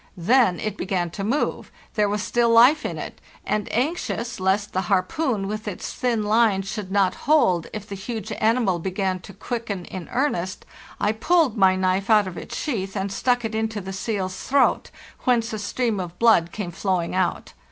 Then 0.17 0.59
it 0.59 0.77
began 0.77 1.11
to 1.11 1.23
move; 1.23 1.71
there 1.93 2.09
was 2.09 2.23
still 2.23 2.49
life 2.49 2.87
in 2.87 2.97
it; 2.97 3.21
and, 3.45 3.71
anxious 3.71 4.39
lest 4.39 4.73
the 4.73 4.81
harpoon 4.89 5.47
with. 5.47 5.67
its 5.67 5.93
thin 5.93 6.23
line 6.23 6.63
should 6.63 6.91
not 6.91 7.13
hold 7.29 7.67
if 7.71 7.87
the 7.87 7.93
huge 7.93 8.31
animal 8.39 8.79
began 8.79 9.19
to 9.19 9.31
quicken 9.31 9.85
in 9.85 10.09
earnest, 10.11 10.65
I 10.99 11.11
pulled 11.11 11.55
my 11.55 11.75
knife 11.75 12.09
out 12.09 12.25
of 12.25 12.35
its 12.35 12.57
sheath 12.57 12.95
and 12.95 13.11
stuck 13.11 13.45
it 13.45 13.53
into 13.53 13.79
the 13.79 13.93
seal's 13.93 14.41
throat, 14.41 14.89
whence 15.25 15.53
a 15.53 15.59
stream 15.59 15.99
of 15.99 16.17
blood 16.17 16.51
came 16.51 16.71
flowing 16.71 17.13
out. 17.13 17.53